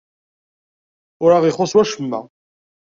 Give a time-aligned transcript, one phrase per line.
[1.23, 2.21] Ur aɣ-ixuṣṣ wacemma.